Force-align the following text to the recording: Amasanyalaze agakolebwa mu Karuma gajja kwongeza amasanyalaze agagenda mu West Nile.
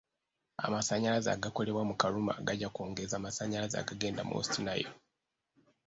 Amasanyalaze 0.65 1.29
agakolebwa 1.31 1.83
mu 1.89 1.95
Karuma 2.01 2.33
gajja 2.47 2.69
kwongeza 2.73 3.13
amasanyalaze 3.17 3.75
agagenda 3.79 4.21
mu 4.27 4.33
West 4.37 4.53
Nile. 4.65 4.91